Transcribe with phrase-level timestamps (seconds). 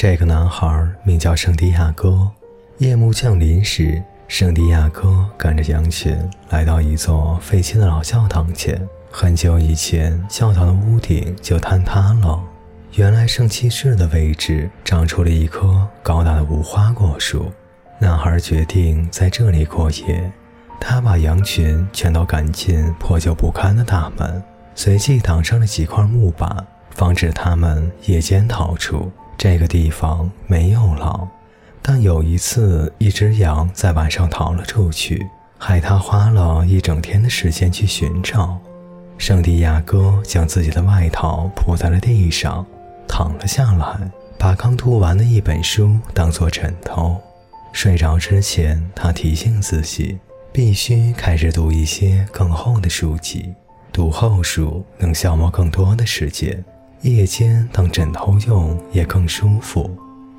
[0.00, 2.30] 这个男孩名叫圣地亚哥。
[2.76, 6.16] 夜幕降临时，圣地亚哥赶着羊群
[6.50, 8.80] 来到一座废弃的老教堂前。
[9.10, 12.40] 很久以前，教堂的屋顶就坍塌了。
[12.92, 17.50] 原来圣骑士的位置长出了一棵高大的无花果树。
[17.98, 20.30] 男孩决定在这里过夜。
[20.78, 24.40] 他把羊群全都赶进破旧不堪的大门，
[24.76, 29.10] 随即挡上了几块木板，防止他们夜间逃出。
[29.38, 31.28] 这个地方没有狼，
[31.80, 35.24] 但有一次，一只羊在晚上逃了出去，
[35.56, 38.58] 害他花了一整天的时间去寻找。
[39.16, 42.66] 圣地亚哥将自己的外套铺在了地上，
[43.06, 47.16] 躺了下来，把刚读完的一本书当作枕头。
[47.72, 50.18] 睡着之前，他提醒自己，
[50.50, 53.54] 必须开始读一些更厚的书籍。
[53.92, 56.64] 读厚书能消磨更多的时间，
[57.02, 59.90] 夜间当枕头用也更舒服。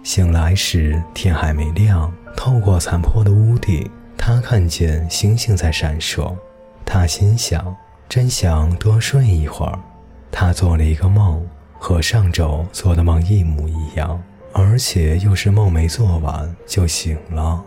[0.04, 6.36] 醒来时，天还没亮，透过残破的屋顶，他看见星星在闪烁。
[6.86, 7.76] 他心想：
[8.08, 9.80] 真想多睡一会儿。
[10.32, 11.46] 他做了一个梦，
[11.78, 14.22] 和上周做的梦一模一样。
[14.52, 17.64] 而且又是梦没做完就醒了。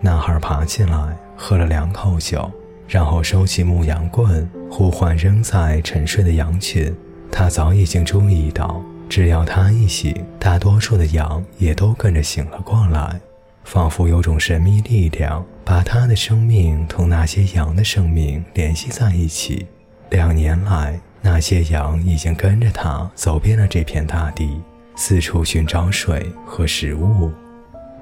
[0.00, 2.50] 男孩爬起来，喝了两口酒，
[2.86, 6.94] 然后收起牧羊棍，呼唤仍在沉睡的羊群。
[7.38, 13.20] 他早已经注意到，只要他一醒，大多数的羊也都跟着醒了过来，
[13.62, 19.64] 仿佛有种神秘力量把他的生命同那些羊的生命联系在一起。
[20.10, 24.60] 两年来，那些羊已经跟着他走遍了这片大地。
[24.96, 27.30] 四处寻找水和食物，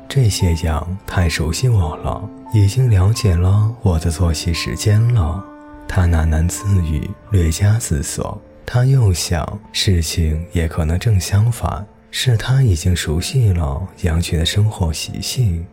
[0.09, 5.45] 这些羊太熟悉我了，已经了解了我的作息时间了。
[5.87, 8.41] 他喃喃自语，略加思索。
[8.67, 15.65] 他又想，事情也可能正相反，是他已经熟悉了羊群的生活习性。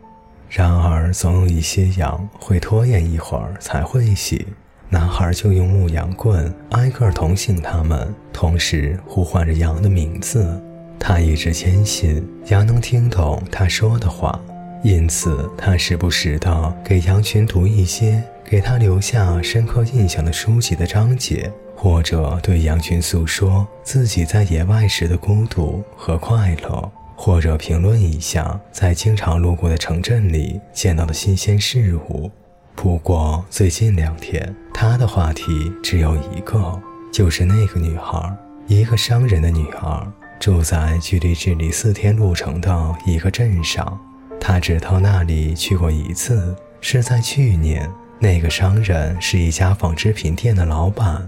[0.48, 4.46] 然而，总有一些羊会拖延一会儿才会醒。
[4.90, 10.62] 男孩就用牧羊棍挨个捅醒它们，同时呼唤着羊的名字。
[11.00, 14.40] 他一直坚信羊能听懂他说的话，
[14.84, 21.52] 因此他时不时地给羊群读一些给他留下深刻印象的书籍的章节，
[21.84, 32.32] 或者对羊群诉说自己在野外时的孤独和快乐，或者评论一下在经常路过的城镇里见到的新鲜事物。
[32.74, 38.34] 不过最近两天，他的话题只有一个，就是那个女孩，
[38.68, 40.08] 一个商人的女儿。
[40.40, 44.00] 住在距离这里四天路程的一个镇上，
[44.40, 47.92] 他只到那里去过一次，是在去年。
[48.20, 51.28] 那个商人是一家纺织品店的老板，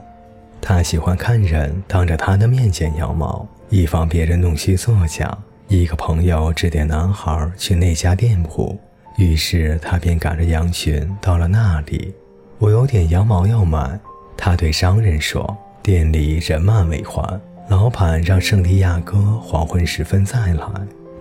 [0.67, 5.31] 他喜欢看人当着他的面剪羊毛，以防别人弄虚作假。
[5.67, 8.75] 一个朋友指点男孩去那家店铺，
[9.15, 12.11] 于是他便赶着羊群到了那里。
[12.57, 13.99] 我有点羊毛要买，
[14.35, 15.55] 他对商人说。
[15.83, 17.23] 店里人满为患。
[17.69, 20.67] 老板让圣地亚哥黄昏时分再来，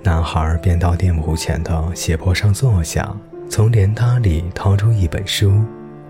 [0.02, 3.14] 男孩便到店铺前的斜坡上坐下，
[3.50, 5.62] 从帘搭里掏出一本书。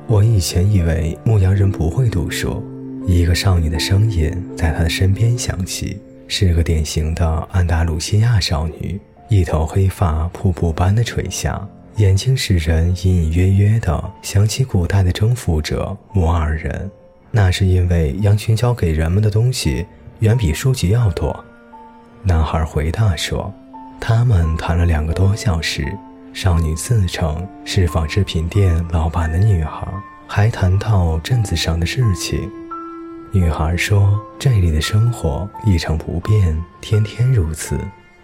[0.06, 2.62] 我以前以为牧羊人不会读书。
[3.06, 8.98] 一个少女的声音在他的身边响起，是个典型的安达鲁西亚少女，
[9.28, 11.60] 一头黑发瀑布般的垂下，
[11.96, 16.90] 眼睛使人隐隐约约的想起古代的征服者摩尔人。
[17.30, 19.86] 那是因为羊群交给人们的东西。
[20.20, 21.44] 远比书籍要多，
[22.22, 23.52] 男孩回答说
[24.00, 25.84] ：“他们谈了两个多小时。
[26.32, 29.86] 少女自称是纺织品店老板的女孩，
[30.26, 32.48] 还谈到镇子上的事情。
[33.34, 37.76] 女孩说，这里的生活一成不变，天天如此。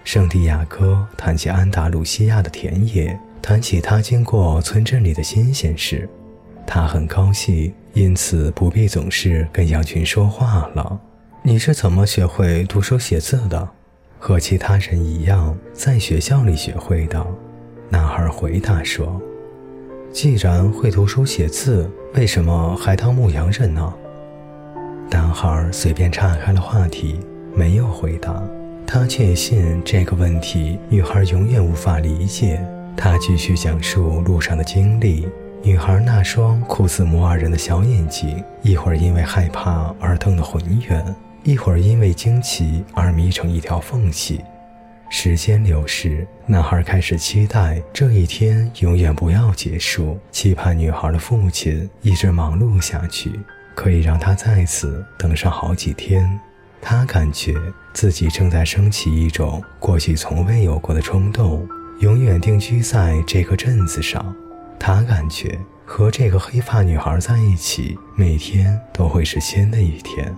[0.04, 6.08] 圣地亚哥谈起安达鲁西亚的田野，谈起他经过村镇里的新鲜事，
[6.64, 11.00] 他很高兴，因此不必总是跟羊群说话了。”
[11.42, 13.68] 你是怎么学会读书写字的？
[14.20, 17.26] 和其他人一样，在学校里学会的。
[17.88, 19.20] 男孩回答说
[20.14, 23.92] ：“既然会读书写字，为什么还当牧羊人呢？”
[25.10, 27.18] 男孩随便岔开了话题，
[27.54, 28.40] 没有回答。
[28.86, 32.64] 他确信这个问题女孩永远无法理解。
[32.96, 35.28] 他继续讲述路上的经历。
[35.62, 41.04] 女孩那双酷似摩尔人的小眼睛，一会儿因为害怕而瞪得浑圆。
[41.42, 44.40] 一会儿因为惊奇而眯成一条缝隙，
[45.10, 53.30] 时间流逝，男孩开始期待这一天永远不要结束，期盼女孩的父亲一直忙碌下去，
[53.80, 56.38] 可以让他在此等上好几天。
[56.82, 57.54] 他感觉
[57.94, 61.66] 自己正在升起一种过去从未有过的冲动，
[62.00, 64.36] 永远定居在这个镇子上。
[64.78, 70.30] 他感觉和这个黑发女孩在一起，每天都会是新的一天。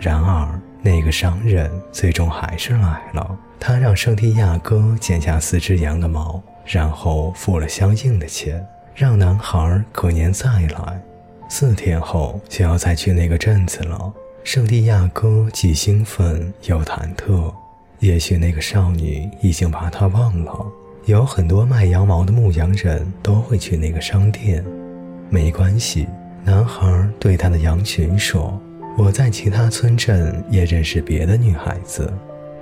[0.00, 3.38] 然而，那个商人最终还是来了。
[3.60, 11.02] 他让圣地亚哥剪下四只羊的毛，然后付了相应的钱，让男孩隔年再来。
[11.48, 14.12] 四天后就要再去那个镇子了。
[14.44, 17.52] 圣地亚哥既兴奋又忐忑，
[18.00, 20.66] 也许那个少女已经把他忘了。
[21.06, 24.64] 有很多卖羊毛的牧羊人都会去那个商店。
[25.30, 26.06] 没关系，
[26.44, 28.60] 男孩对他的羊群说
[28.98, 32.12] ：“我在其他村镇也认识别的女孩子。”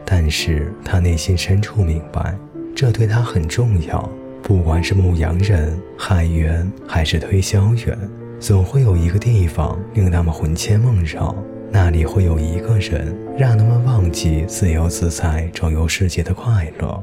[0.05, 2.35] 但是他内心深处明白，
[2.77, 4.11] 这对他很重要。
[4.43, 7.99] 不管是牧羊人、海员还是推销员，
[8.45, 11.35] 总会有一个地方令他们魂牵梦绕。
[11.73, 17.03] 那里会有一个人，让他们忘记自由自在周游世界的快乐。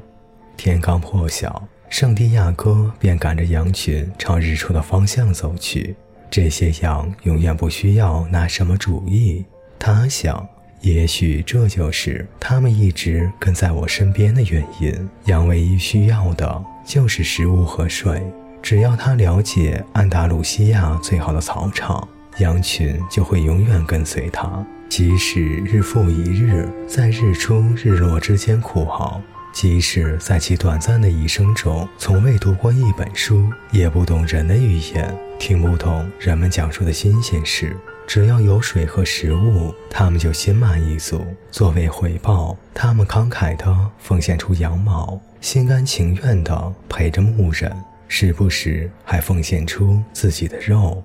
[0.56, 5.96] 天刚破晓，圣地亚哥便赶着羊群朝日出的方向走去。
[6.30, 9.44] 这些羊永远不需要拿什么主意，
[9.80, 10.48] 他想。
[10.82, 15.10] 也许这就是他们一直跟在我身边的原因。
[15.26, 18.22] 羊唯一需要的就是食物和水，
[18.62, 29.20] 只要他了解安达卢西亚最好的草场，羊群就会永远跟随他，即使日复一日在日出日落之间苦熬，
[29.52, 37.76] 即使在其短暂的一生中从未读过一本书，也不懂人的语言，听不懂人们讲述的新鲜事。
[38.08, 41.26] 只要有水和食物，他们就心满意足。
[41.50, 47.74] 作为回报，他们慷慨地奉献出羊毛，心甘情愿地陪着牧人，
[48.14, 51.02] 时不时还奉献出自己的肉。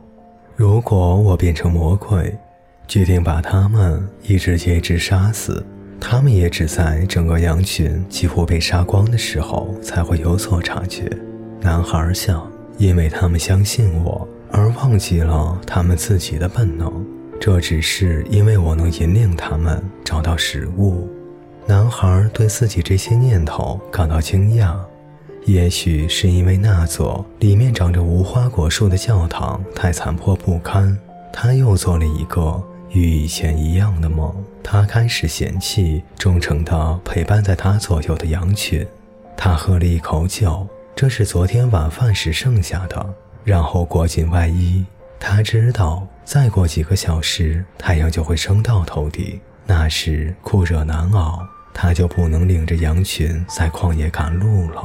[0.57, 2.37] 如果我变成魔鬼，
[2.89, 5.65] 决定把他们一只接一只杀死，
[6.01, 11.09] 他们也只在整个羊群几乎被杀光的时候才会有所察觉。
[11.61, 12.45] 男孩想，
[12.77, 14.29] 因为他们相信我。
[14.51, 17.07] 而忘记了他们自己的本能，
[17.39, 21.09] 这只是因为我能引领他们找到食物。
[21.67, 24.77] 男孩对自己这些念头感到惊讶，
[25.47, 30.99] 也许是因为那座里面长着无花果树的教堂太残破不堪。
[31.33, 32.61] 他又做了一个
[32.91, 38.85] 与以前一样的梦，他开始嫌弃忠诚地陪伴在他左右的羊群。
[39.37, 40.67] 他喝了一口酒，
[40.97, 43.15] 这是昨天晚饭时剩下的。
[43.45, 44.85] 然后裹紧外衣，
[45.21, 54.83] 他知道再过几个小时太阳就会升到头顶，那时酷热难熬，他就不能领着羊群在旷野赶路了。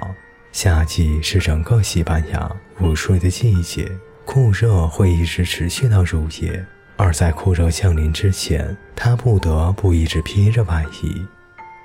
[0.51, 2.51] 夏季是整个西班牙
[2.81, 3.89] 午睡的季节，
[4.25, 6.65] 酷热会一直持续到入夜，
[6.97, 11.25] 而在酷热降临之前，他不得不一直披着外衣。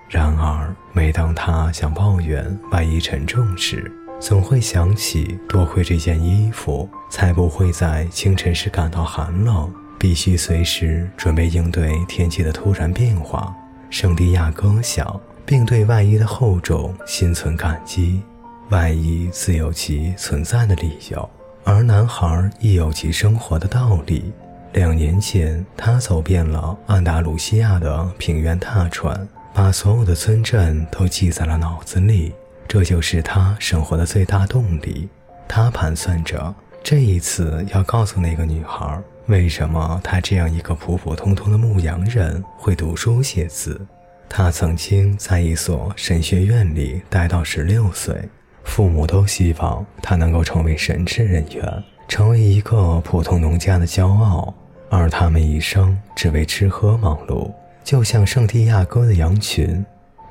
[0.09, 3.91] 然而，每当他想抱怨外衣沉重时，
[4.21, 13.55] 总会想起，多亏这件衣服，才不会在清晨时感到寒冷，必须随时准备应对天气的突然变化。
[13.91, 18.23] 圣地亚哥想，并对外衣的厚重心存感激。
[18.71, 21.31] 外衣自有其存在的理由，
[21.63, 24.33] 而男孩亦有其生活的道理。
[24.73, 32.35] 两年前，他走遍了安达卢西亚的平原踏船，把所有的村镇都记在了脑子里。
[32.67, 35.09] 这就是他生活的最大动力。
[35.47, 43.81] 他盘算着这一次要告诉那个女孩，为什么他这样一个普普通通的牧羊人会读书写字。
[44.29, 48.29] 他曾经在一所神学院里待到十六岁，
[48.67, 54.53] 父母都希望他能够成为神职人员，成为一个普通农家的骄傲，
[54.91, 57.51] 而他们一生只为吃喝忙碌，
[57.83, 59.83] 就像圣地亚哥的羊群。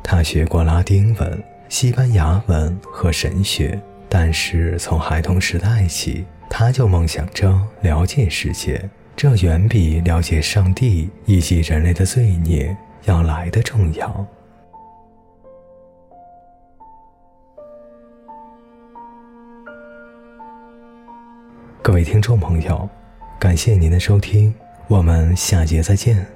[0.04, 1.44] 他学过拉丁文。
[1.68, 14.25] 西班牙文和神学，但是从孩童时代起，他就梦想着了解世界，这远比了解上帝以及人类的罪孽要来的重要。
[21.96, 22.90] 各位听众朋友，
[23.40, 24.54] 感谢您的收听，
[24.90, 26.35] 我们下节再见。